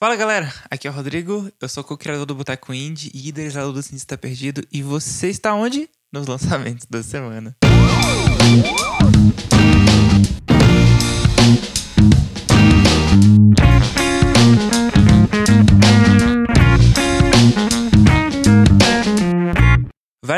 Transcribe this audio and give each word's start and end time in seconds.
Fala 0.00 0.14
galera, 0.14 0.54
aqui 0.70 0.86
é 0.86 0.90
o 0.92 0.94
Rodrigo, 0.94 1.50
eu 1.60 1.68
sou 1.68 1.82
co-criador 1.82 2.24
do 2.24 2.32
Boteco 2.32 2.72
Indie 2.72 3.10
e 3.12 3.30
idealizador 3.30 3.72
do 3.72 3.82
Cientista 3.82 4.16
Perdido 4.16 4.62
e 4.70 4.80
você 4.80 5.28
está 5.28 5.52
onde? 5.52 5.90
Nos 6.12 6.28
lançamentos 6.28 6.86
da 6.88 7.02
semana. 7.02 7.56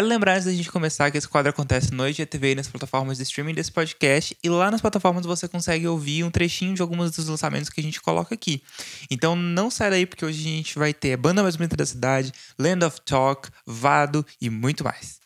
Vale 0.00 0.08
lembrar 0.08 0.32
antes 0.32 0.46
da 0.46 0.52
gente 0.52 0.72
começar 0.72 1.10
que 1.10 1.18
esse 1.18 1.28
quadro 1.28 1.50
acontece 1.50 1.92
no 1.92 2.08
IGTV 2.08 2.52
e 2.52 2.54
nas 2.54 2.66
plataformas 2.66 3.18
de 3.18 3.22
streaming 3.22 3.52
desse 3.52 3.70
podcast. 3.70 4.34
E 4.42 4.48
lá 4.48 4.70
nas 4.70 4.80
plataformas 4.80 5.26
você 5.26 5.46
consegue 5.46 5.86
ouvir 5.86 6.24
um 6.24 6.30
trechinho 6.30 6.74
de 6.74 6.80
alguns 6.80 7.10
dos 7.10 7.28
lançamentos 7.28 7.68
que 7.68 7.82
a 7.82 7.84
gente 7.84 8.00
coloca 8.00 8.34
aqui. 8.34 8.62
Então 9.10 9.36
não 9.36 9.70
sai 9.70 9.90
daí, 9.90 10.06
porque 10.06 10.24
hoje 10.24 10.40
a 10.40 10.50
gente 10.56 10.78
vai 10.78 10.94
ter 10.94 11.18
Banda 11.18 11.42
Mais 11.42 11.54
Bonita 11.54 11.76
da 11.76 11.84
Cidade, 11.84 12.32
Land 12.58 12.82
of 12.86 13.02
Talk, 13.02 13.50
Vado 13.66 14.24
e 14.40 14.48
muito 14.48 14.82
mais. 14.82 15.20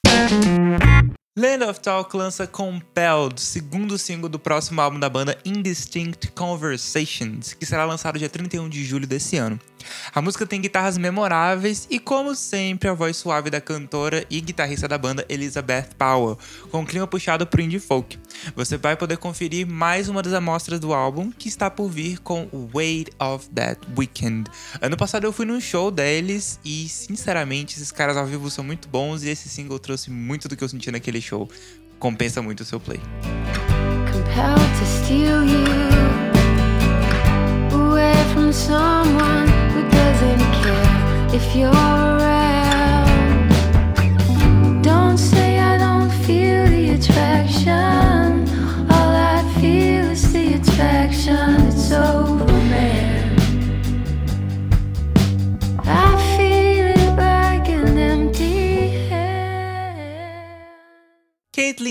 Land 1.38 1.64
of 1.66 1.78
Talk 1.78 2.16
lança 2.16 2.44
Compelled, 2.44 3.40
segundo 3.40 3.96
single 3.96 4.28
do 4.28 4.40
próximo 4.40 4.80
álbum 4.80 4.98
da 4.98 5.08
banda 5.08 5.38
Indistinct 5.44 6.32
Conversations, 6.32 7.54
que 7.54 7.64
será 7.64 7.84
lançado 7.84 8.18
dia 8.18 8.28
31 8.28 8.68
de 8.68 8.84
julho 8.84 9.06
desse 9.06 9.36
ano. 9.36 9.56
A 10.14 10.20
música 10.20 10.46
tem 10.46 10.60
guitarras 10.60 10.98
memoráveis 10.98 11.86
e, 11.90 11.98
como 11.98 12.34
sempre, 12.34 12.88
a 12.88 12.94
voz 12.94 13.16
suave 13.16 13.50
da 13.50 13.60
cantora 13.60 14.24
e 14.30 14.40
guitarrista 14.40 14.86
da 14.86 14.98
banda 14.98 15.24
Elizabeth 15.28 15.88
Powell, 15.98 16.38
com 16.70 16.80
um 16.80 16.84
clima 16.84 17.06
puxado 17.06 17.46
pro 17.46 17.60
indie 17.60 17.78
folk. 17.78 18.18
Você 18.54 18.76
vai 18.76 18.96
poder 18.96 19.16
conferir 19.16 19.66
mais 19.66 20.08
uma 20.08 20.22
das 20.22 20.32
amostras 20.32 20.80
do 20.80 20.92
álbum, 20.92 21.30
que 21.30 21.48
está 21.48 21.70
por 21.70 21.88
vir 21.88 22.18
com 22.18 22.48
Weight 22.74 23.10
of 23.18 23.48
That 23.50 23.80
Weekend. 23.96 24.50
Ano 24.80 24.96
passado 24.96 25.24
eu 25.24 25.32
fui 25.32 25.46
num 25.46 25.60
show 25.60 25.90
deles 25.90 26.58
e, 26.64 26.88
sinceramente, 26.88 27.76
esses 27.76 27.92
caras 27.92 28.16
ao 28.16 28.26
vivo 28.26 28.50
são 28.50 28.64
muito 28.64 28.88
bons 28.88 29.22
e 29.22 29.28
esse 29.28 29.48
single 29.48 29.78
trouxe 29.78 30.10
muito 30.10 30.48
do 30.48 30.56
que 30.56 30.64
eu 30.64 30.68
senti 30.68 30.90
naquele 30.90 31.20
show. 31.20 31.48
Compensa 31.98 32.42
muito 32.42 32.60
o 32.60 32.64
seu 32.64 32.80
play. 32.80 33.00
Compelled 34.12 34.60
to 34.78 34.86
steal 34.86 35.44
you 35.44 35.64
away 37.72 38.14
from 38.32 38.52
someone 38.52 39.53
doesn't 40.14 40.52
care 40.62 41.34
if 41.34 41.56
you're 41.56 42.13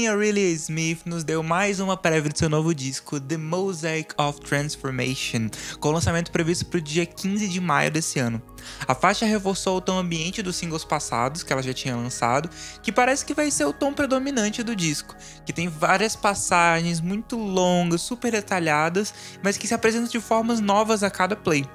Caitlyn 0.04 0.08
Aurelia 0.08 0.50
Smith 0.52 1.02
nos 1.06 1.24
deu 1.24 1.42
mais 1.42 1.80
uma 1.80 1.96
prévia 1.96 2.30
do 2.30 2.38
seu 2.38 2.50
novo 2.50 2.74
disco, 2.76 3.20
The 3.20 3.38
Mosaic 3.38 4.14
of 4.18 4.40
Transformation, 4.42 5.50
com 5.80 5.92
lançamento 5.92 6.32
previsto 6.32 6.66
para 6.66 6.78
o 6.78 6.82
dia 6.82 7.06
15 7.06 7.48
de 7.48 7.62
maio 7.62 7.90
desse 7.90 8.20
ano. 8.20 8.42
A 8.88 8.94
faixa 8.94 9.26
reforçou 9.26 9.78
o 9.78 9.82
tom 9.82 9.98
ambiente 9.98 10.42
dos 10.42 10.56
singles 10.56 10.84
passados 10.84 11.44
que 11.44 11.54
ela 11.54 11.64
já 11.64 11.74
tinha 11.74 11.96
lançado, 11.96 12.50
que 12.82 12.92
parece 12.92 13.26
que 13.26 13.34
vai 13.34 13.50
ser 13.50 13.66
o 13.66 13.74
tom 13.74 13.94
predominante 13.94 14.62
do 14.62 14.76
disco, 14.76 15.16
que 15.46 15.54
tem 15.54 15.70
várias 15.70 16.16
passagens 16.16 17.00
muito 17.00 17.38
longas, 17.38 18.02
super 18.02 18.32
detalhadas, 18.32 19.14
mas 19.42 19.58
que 19.58 19.68
se 19.68 19.74
apresentam 19.74 20.10
de 20.10 20.20
formas 20.20 20.60
novas 20.60 21.02
a 21.04 21.10
cada 21.10 21.36
play. 21.36 21.66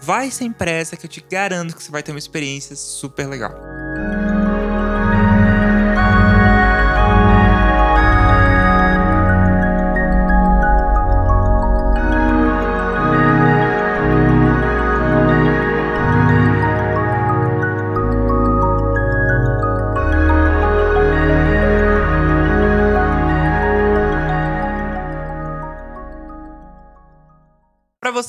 Vai 0.00 0.30
sem 0.30 0.50
pressa 0.52 0.96
que 0.96 1.06
eu 1.06 1.10
te 1.10 1.24
garanto 1.30 1.76
que 1.76 1.82
você 1.82 1.90
vai 1.90 2.02
ter 2.02 2.12
uma 2.12 2.18
experiência 2.18 2.76
super 2.76 3.26
legal. 3.26 3.54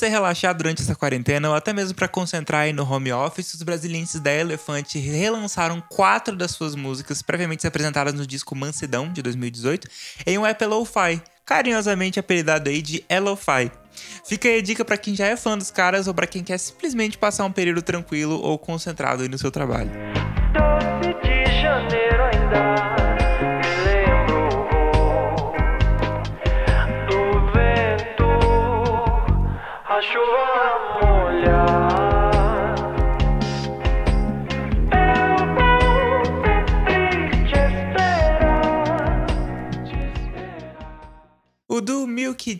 Você 0.05 0.09
relaxar 0.09 0.55
durante 0.55 0.81
essa 0.81 0.95
quarentena 0.95 1.49
ou 1.49 1.55
até 1.55 1.73
mesmo 1.73 1.95
para 1.95 2.07
concentrar 2.07 2.61
aí 2.61 2.73
no 2.73 2.89
home 2.89 3.11
office, 3.11 3.53
os 3.55 3.63
brasileiros 3.63 4.15
da 4.15 4.31
Elefante 4.31 4.99
relançaram 4.99 5.81
quatro 5.89 6.35
das 6.35 6.51
suas 6.51 6.75
músicas 6.75 7.21
previamente 7.21 7.65
apresentadas 7.65 8.13
no 8.13 8.25
disco 8.25 8.55
Mansidão 8.55 9.11
de 9.11 9.21
2018 9.21 9.87
em 10.25 10.37
um 10.37 10.45
EP 10.45 10.61
Lo-Fi, 10.61 11.21
carinhosamente 11.45 12.19
apelidado 12.19 12.69
aí 12.69 12.81
de 12.81 13.03
Elo-Fi. 13.09 13.71
Fica 14.25 14.47
aí 14.47 14.59
a 14.59 14.61
dica 14.61 14.85
para 14.85 14.97
quem 14.97 15.15
já 15.15 15.25
é 15.25 15.35
fã 15.35 15.57
dos 15.57 15.71
caras 15.71 16.07
ou 16.07 16.13
para 16.13 16.27
quem 16.27 16.43
quer 16.43 16.57
simplesmente 16.57 17.17
passar 17.17 17.45
um 17.45 17.51
período 17.51 17.81
tranquilo 17.81 18.39
ou 18.41 18.59
concentrado 18.59 19.27
no 19.27 19.37
seu 19.37 19.49
trabalho. 19.49 20.14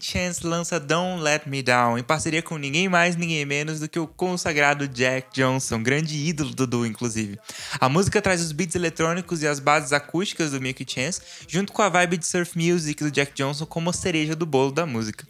Chance 0.02 0.46
lança 0.46 0.80
Don't 0.80 1.22
Let 1.22 1.44
Me 1.46 1.62
Down 1.62 1.98
em 1.98 2.04
parceria 2.04 2.42
com 2.42 2.58
ninguém 2.58 2.88
mais, 2.88 3.16
ninguém 3.16 3.46
menos 3.46 3.80
do 3.80 3.88
que 3.88 4.00
o 4.00 4.08
consagrado 4.08 4.88
Jack 4.88 5.28
Johnson, 5.34 5.82
grande 5.82 6.16
ídolo 6.18 6.54
do 6.54 6.66
duo, 6.68 6.86
inclusive. 6.86 7.40
A 7.80 7.90
música 7.90 8.22
traz 8.22 8.42
os 8.42 8.52
beats 8.52 8.76
eletrônicos 8.76 9.42
e 9.42 9.48
as 9.48 9.60
bases 9.60 9.94
acústicas 9.94 10.52
do 10.52 10.62
Milky 10.62 10.86
Chance, 10.88 11.22
junto 11.48 11.74
com 11.74 11.82
a 11.82 11.90
vibe 11.90 12.18
de 12.18 12.28
surf 12.28 12.58
music 12.58 13.04
do 13.04 13.12
Jack 13.12 13.34
Johnson 13.34 13.66
como 13.66 13.92
cereja 13.94 14.36
do 14.36 14.46
bolo 14.46 14.72
da 14.72 14.86
música. 14.86 15.28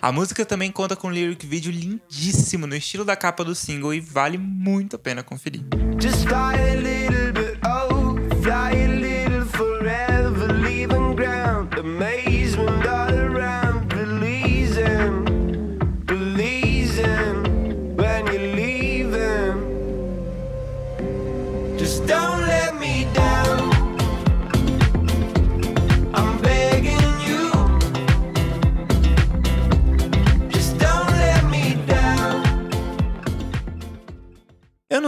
A 0.00 0.12
música 0.12 0.44
também 0.44 0.70
conta 0.70 0.96
com 0.96 1.08
um 1.08 1.10
lyric 1.10 1.46
vídeo 1.46 1.72
lindíssimo 1.72 2.66
no 2.66 2.76
estilo 2.76 3.04
da 3.04 3.16
capa 3.16 3.44
do 3.44 3.54
single 3.54 3.94
e 3.94 4.00
vale 4.00 4.38
muito 4.38 4.96
a 4.96 4.98
pena 4.98 5.22
conferir. 5.22 5.62
Just 6.00 6.24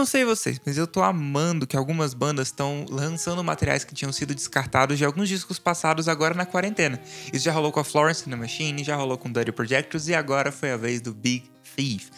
não 0.01 0.05
sei 0.07 0.25
vocês, 0.25 0.59
mas 0.65 0.79
eu 0.79 0.87
tô 0.87 1.03
amando 1.03 1.67
que 1.67 1.77
algumas 1.77 2.15
bandas 2.15 2.47
estão 2.47 2.87
lançando 2.89 3.43
materiais 3.43 3.83
que 3.83 3.93
tinham 3.93 4.11
sido 4.11 4.33
descartados 4.33 4.97
de 4.97 5.05
alguns 5.05 5.29
discos 5.29 5.59
passados 5.59 6.07
agora 6.07 6.33
na 6.33 6.43
quarentena. 6.43 6.99
Isso 7.31 7.45
já 7.45 7.51
rolou 7.51 7.71
com 7.71 7.79
a 7.79 7.83
Florence 7.83 8.23
and 8.25 8.31
the 8.31 8.35
Machine, 8.35 8.83
já 8.83 8.95
rolou 8.95 9.15
com 9.15 9.31
Dirty 9.31 9.51
Projectors 9.51 10.07
e 10.07 10.15
agora 10.15 10.51
foi 10.51 10.71
a 10.71 10.77
vez 10.77 11.01
do 11.01 11.13
Big 11.13 11.51
Thief. 11.75 12.09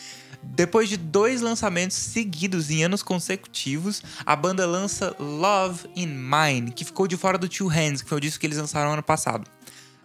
Depois 0.42 0.88
de 0.88 0.96
dois 0.96 1.42
lançamentos 1.42 1.98
seguidos 1.98 2.70
em 2.70 2.86
anos 2.86 3.04
consecutivos, 3.04 4.02
a 4.26 4.34
banda 4.34 4.66
lança 4.66 5.14
Love 5.20 5.90
in 5.94 6.08
Mine, 6.08 6.72
que 6.72 6.86
ficou 6.86 7.06
de 7.06 7.18
fora 7.18 7.38
do 7.38 7.50
Two 7.50 7.68
Hands, 7.68 8.02
que 8.02 8.08
foi 8.08 8.18
o 8.18 8.22
disco 8.22 8.40
que 8.40 8.48
eles 8.48 8.58
lançaram 8.58 8.94
ano 8.94 9.04
passado. 9.04 9.44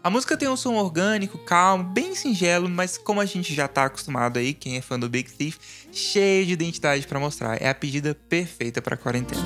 A 0.03 0.11
música 0.11 0.37
tem 0.37 0.49
um 0.49 0.57
som 0.57 0.77
orgânico, 0.77 1.39
calmo, 1.39 1.83
bem 1.83 2.15
singelo, 2.15 2.69
mas 2.69 2.97
como 2.97 3.21
a 3.21 3.27
gente 3.27 3.53
já 3.53 3.67
tá 3.67 3.85
acostumado 3.85 4.39
aí, 4.39 4.55
quem 4.55 4.77
é 4.77 4.81
fã 4.81 4.99
do 4.99 5.09
Big 5.09 5.31
Thief, 5.31 5.57
cheio 5.93 6.47
de 6.47 6.53
identidade 6.53 7.07
pra 7.07 7.19
mostrar. 7.19 7.61
É 7.61 7.69
a 7.69 7.75
pedida 7.75 8.17
perfeita 8.29 8.81
pra 8.81 8.97
quarentena. 8.97 9.43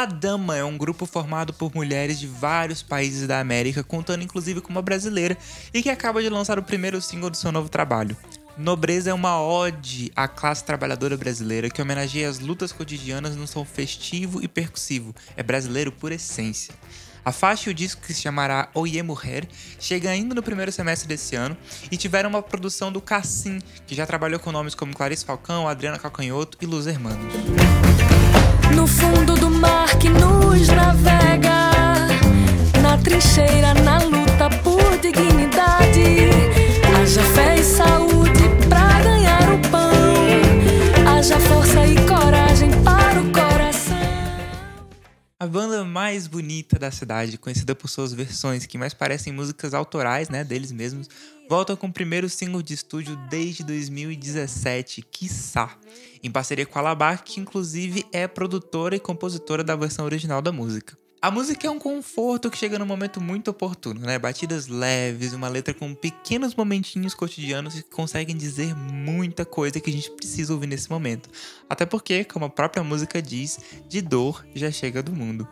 La 0.00 0.06
Dama 0.06 0.56
é 0.56 0.64
um 0.64 0.78
grupo 0.78 1.04
formado 1.04 1.52
por 1.52 1.74
mulheres 1.74 2.18
de 2.18 2.26
vários 2.26 2.82
países 2.82 3.28
da 3.28 3.38
América, 3.38 3.84
contando 3.84 4.24
inclusive 4.24 4.62
com 4.62 4.70
uma 4.70 4.80
brasileira, 4.80 5.36
e 5.74 5.82
que 5.82 5.90
acaba 5.90 6.22
de 6.22 6.30
lançar 6.30 6.58
o 6.58 6.62
primeiro 6.62 7.02
single 7.02 7.28
do 7.28 7.36
seu 7.36 7.52
novo 7.52 7.68
trabalho. 7.68 8.16
Nobreza 8.56 9.10
é 9.10 9.12
uma 9.12 9.38
ode 9.42 10.10
à 10.16 10.26
classe 10.26 10.64
trabalhadora 10.64 11.18
brasileira 11.18 11.68
que 11.68 11.82
homenageia 11.82 12.30
as 12.30 12.38
lutas 12.38 12.72
cotidianas 12.72 13.36
num 13.36 13.46
som 13.46 13.62
festivo 13.62 14.42
e 14.42 14.48
percussivo. 14.48 15.14
É 15.36 15.42
brasileiro 15.42 15.92
por 15.92 16.12
essência. 16.12 16.74
A 17.22 17.30
faixa 17.30 17.68
e 17.68 17.72
o 17.72 17.74
disco 17.74 18.00
que 18.00 18.14
se 18.14 18.22
chamará 18.22 18.70
Oye 18.72 19.02
Mujer 19.02 19.46
chega 19.78 20.08
ainda 20.08 20.34
no 20.34 20.42
primeiro 20.42 20.72
semestre 20.72 21.06
desse 21.06 21.36
ano 21.36 21.54
e 21.90 21.98
tiveram 21.98 22.30
uma 22.30 22.42
produção 22.42 22.90
do 22.90 23.02
Cassim, 23.02 23.58
que 23.86 23.94
já 23.94 24.06
trabalhou 24.06 24.40
com 24.40 24.50
nomes 24.50 24.74
como 24.74 24.96
Clarice 24.96 25.26
Falcão, 25.26 25.68
Adriana 25.68 25.98
Calcanhoto 25.98 26.56
e 26.58 26.64
Luz 26.64 26.86
Hermanos. 26.86 27.34
No 28.74 28.86
fundo 28.86 29.34
do 29.34 29.50
mar 29.50 29.98
que 29.98 30.08
nos 30.08 30.68
navega, 30.68 31.70
na 32.82 32.96
trincheira, 32.98 33.74
na 33.74 33.98
luta 33.98 34.48
por 34.62 34.98
dignidade. 34.98 36.30
Haja 36.96 37.22
fé 37.34 37.56
e 37.58 37.64
saúde 37.64 38.42
pra 38.68 39.00
ganhar 39.02 39.52
o 39.52 39.58
pão. 39.70 39.90
Haja 41.06 41.38
força 41.40 41.86
e 41.86 41.94
coragem 42.06 42.70
para 42.82 43.20
o 43.20 43.32
coração. 43.32 43.98
A 45.38 45.46
banda 45.46 45.84
mais 45.84 46.26
bonita 46.26 46.78
da 46.78 46.90
cidade, 46.90 47.38
conhecida 47.38 47.74
por 47.74 47.88
suas 47.88 48.12
versões 48.12 48.66
que 48.66 48.78
mais 48.78 48.94
parecem 48.94 49.32
músicas 49.32 49.72
autorais, 49.74 50.28
né, 50.28 50.44
deles 50.44 50.70
mesmos, 50.70 51.08
volta 51.50 51.76
com 51.76 51.88
o 51.88 51.92
primeiro 51.92 52.28
single 52.28 52.62
de 52.62 52.74
estúdio 52.74 53.16
desde 53.28 53.64
2017, 53.64 55.02
quiçá, 55.02 55.76
em 56.22 56.30
parceria 56.30 56.64
com 56.64 56.78
a 56.78 56.82
Labar, 56.82 57.24
que 57.24 57.40
inclusive 57.40 58.06
é 58.12 58.28
produtora 58.28 58.94
e 58.94 59.00
compositora 59.00 59.64
da 59.64 59.74
versão 59.74 60.04
original 60.04 60.40
da 60.40 60.52
música. 60.52 60.96
A 61.20 61.28
música 61.28 61.66
é 61.66 61.70
um 61.70 61.78
conforto 61.80 62.52
que 62.52 62.56
chega 62.56 62.78
num 62.78 62.86
momento 62.86 63.20
muito 63.20 63.50
oportuno, 63.50 63.98
né? 64.00 64.16
Batidas 64.16 64.68
leves, 64.68 65.32
uma 65.32 65.48
letra 65.48 65.74
com 65.74 65.92
pequenos 65.92 66.54
momentinhos 66.54 67.14
cotidianos 67.14 67.74
que 67.74 67.82
conseguem 67.82 68.36
dizer 68.36 68.72
muita 68.76 69.44
coisa 69.44 69.80
que 69.80 69.90
a 69.90 69.92
gente 69.92 70.08
precisa 70.12 70.52
ouvir 70.52 70.68
nesse 70.68 70.88
momento. 70.88 71.28
Até 71.68 71.84
porque, 71.84 72.22
como 72.22 72.44
a 72.44 72.48
própria 72.48 72.84
música 72.84 73.20
diz, 73.20 73.58
de 73.88 74.00
dor 74.00 74.46
já 74.54 74.70
chega 74.70 75.02
do 75.02 75.12
mundo. 75.12 75.48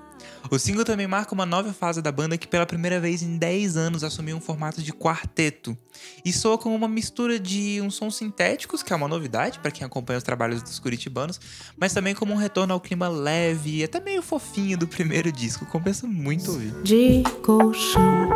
O 0.51 0.59
single 0.59 0.85
também 0.85 1.07
marca 1.07 1.35
uma 1.35 1.45
nova 1.45 1.73
fase 1.73 2.01
da 2.01 2.11
banda 2.11 2.39
que 2.39 2.47
pela 2.47 2.65
primeira 2.65 2.99
vez 2.99 3.23
em 3.23 3.37
10 3.37 3.77
anos 3.77 4.05
assumiu 4.05 4.37
um 4.37 4.41
formato 4.41 4.83
de 4.83 4.93
quarteto. 4.93 5.77
E 6.25 6.33
soa 6.33 6.57
como 6.57 6.75
uma 6.75 6.89
mistura 6.89 7.39
de 7.39 7.81
uns 7.83 7.97
sons 7.97 8.17
sintéticos, 8.17 8.83
que 8.83 8.93
é 8.93 8.97
uma 8.97 9.09
novidade 9.09 9.59
para 9.59 9.71
quem 9.71 9.85
acompanha 9.85 10.19
os 10.19 10.25
trabalhos 10.25 10.63
dos 10.63 10.79
curitibanos, 10.79 11.41
mas 11.77 11.93
também 11.93 12.15
como 12.15 12.33
um 12.33 12.37
retorno 12.37 12.73
ao 12.73 12.81
clima 12.81 13.09
leve 13.09 13.79
e 13.79 13.85
até 13.85 14.01
meio 14.01 14.23
fofinho 14.23 14.79
do 14.79 14.87
primeiro 14.87 15.31
disco. 15.31 15.67
Compensa 15.67 16.07
muito 16.07 16.51
ouvir. 16.51 16.73
de 16.83 17.23
colchão. 17.45 18.29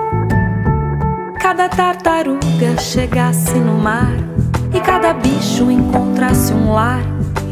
Cada 1.40 1.68
tartaruga 1.68 2.78
chegasse 2.78 3.54
no 3.54 3.74
mar 3.78 4.12
e 4.74 4.80
cada 4.80 5.12
bicho 5.12 5.70
encontrasse 5.70 6.52
um 6.52 6.72
lar. 6.72 7.02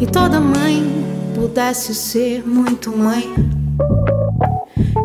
E 0.01 0.07
toda 0.07 0.41
mãe 0.41 0.83
pudesse 1.35 1.95
ser 1.95 2.47
muito 2.47 2.97
mãe 2.97 3.60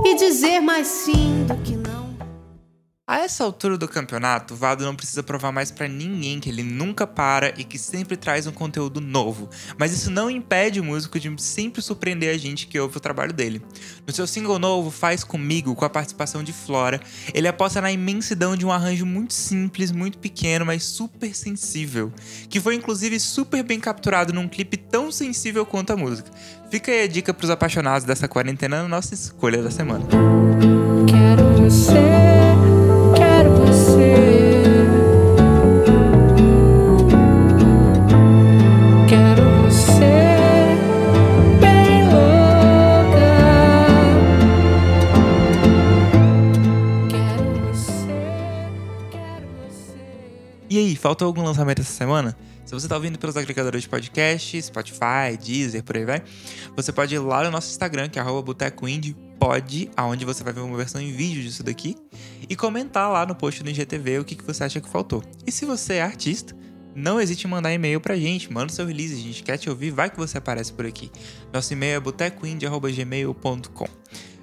e 0.05 0.15
dizer 0.15 0.59
mais 0.59 0.87
sim 0.87 1.45
do 1.47 1.55
que. 1.63 1.74
A 3.15 3.19
essa 3.19 3.45
altura 3.45 3.77
do 3.77 3.87
campeonato, 3.87 4.57
Vado 4.57 4.83
não 4.83 4.93
precisa 4.93 5.23
provar 5.23 5.49
mais 5.49 5.71
pra 5.71 5.87
ninguém 5.87 6.37
que 6.37 6.49
ele 6.49 6.63
nunca 6.63 7.07
para 7.07 7.53
e 7.57 7.63
que 7.63 7.79
sempre 7.79 8.17
traz 8.17 8.45
um 8.45 8.51
conteúdo 8.51 8.99
novo. 8.99 9.49
Mas 9.77 9.93
isso 9.93 10.11
não 10.11 10.29
impede 10.29 10.81
o 10.81 10.83
músico 10.83 11.17
de 11.17 11.33
sempre 11.41 11.81
surpreender 11.81 12.35
a 12.35 12.37
gente 12.37 12.67
que 12.67 12.77
ouve 12.77 12.97
o 12.97 12.99
trabalho 12.99 13.31
dele. 13.31 13.61
No 14.05 14.13
seu 14.13 14.27
single 14.27 14.59
novo, 14.59 14.91
Faz 14.91 15.23
Comigo, 15.23 15.73
com 15.75 15.85
a 15.85 15.89
participação 15.89 16.43
de 16.43 16.51
Flora, 16.51 16.99
ele 17.33 17.47
aposta 17.47 17.79
na 17.79 17.89
imensidão 17.89 18.53
de 18.53 18.65
um 18.65 18.71
arranjo 18.71 19.05
muito 19.05 19.33
simples, 19.33 19.93
muito 19.93 20.17
pequeno, 20.17 20.65
mas 20.65 20.83
super 20.83 21.33
sensível, 21.33 22.11
que 22.49 22.59
foi 22.59 22.75
inclusive 22.75 23.17
super 23.17 23.63
bem 23.63 23.79
capturado 23.79 24.33
num 24.33 24.49
clipe 24.49 24.75
tão 24.75 25.09
sensível 25.09 25.65
quanto 25.65 25.93
a 25.93 25.95
música. 25.95 26.29
Fica 26.69 26.91
aí 26.91 27.03
a 27.03 27.07
dica 27.07 27.33
pros 27.33 27.49
apaixonados 27.49 28.03
dessa 28.03 28.27
quarentena 28.27 28.81
na 28.81 28.89
nossa 28.89 29.13
escolha 29.13 29.63
da 29.63 29.71
semana. 29.71 30.05
Quero 31.07 31.63
você, 31.63 32.34
Faltou 50.95 51.27
algum 51.27 51.43
lançamento 51.43 51.81
essa 51.81 51.93
semana? 51.93 52.35
Se 52.65 52.73
você 52.73 52.87
tá 52.87 52.95
ouvindo 52.95 53.19
pelos 53.19 53.37
agregadores 53.37 53.83
de 53.83 53.89
podcast, 53.89 54.61
Spotify, 54.63 55.37
Deezer, 55.39 55.83
por 55.83 55.95
aí 55.95 56.05
vai, 56.05 56.23
você 56.75 56.91
pode 56.91 57.13
ir 57.13 57.19
lá 57.19 57.43
no 57.43 57.51
nosso 57.51 57.69
Instagram, 57.69 58.09
que 58.09 58.17
é 58.17 58.21
arroba 58.21 58.41
Boteco 58.41 58.87
Indie, 58.87 59.15
pode, 59.39 59.89
aonde 59.95 60.25
você 60.25 60.43
vai 60.43 60.51
ver 60.51 60.61
uma 60.61 60.75
versão 60.75 60.99
em 60.99 61.11
vídeo 61.11 61.43
disso 61.43 61.61
daqui, 61.61 61.95
e 62.49 62.55
comentar 62.55 63.11
lá 63.11 63.25
no 63.25 63.35
post 63.35 63.61
do 63.61 63.69
IGTV 63.69 64.19
o 64.19 64.25
que, 64.25 64.35
que 64.35 64.43
você 64.43 64.63
acha 64.63 64.81
que 64.81 64.89
faltou. 64.89 65.23
E 65.45 65.51
se 65.51 65.63
você 65.63 65.95
é 65.95 66.01
artista, 66.01 66.55
não 66.95 67.19
hesite 67.19 67.45
em 67.45 67.49
mandar 67.49 67.73
e-mail 67.73 67.99
pra 67.99 68.15
gente, 68.15 68.51
manda 68.51 68.71
seu 68.71 68.85
release, 68.85 69.13
a 69.13 69.17
gente 69.17 69.43
quer 69.43 69.57
te 69.57 69.69
ouvir, 69.69 69.91
vai 69.91 70.09
que 70.09 70.17
você 70.17 70.37
aparece 70.37 70.71
por 70.73 70.85
aqui. 70.85 71.11
Nosso 71.53 71.71
e-mail 71.73 71.97
é 71.97 71.99
botecoindie.gmail.com 71.99 73.87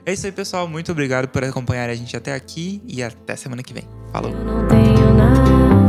É 0.04 0.12
isso 0.12 0.26
aí, 0.26 0.32
pessoal. 0.32 0.68
Muito 0.68 0.92
obrigado 0.92 1.28
por 1.28 1.42
acompanhar 1.42 1.88
a 1.88 1.94
gente 1.94 2.16
até 2.16 2.34
aqui 2.34 2.82
e 2.86 3.02
até 3.02 3.34
semana 3.36 3.62
que 3.62 3.72
vem. 3.72 3.88
Falou! 4.12 4.32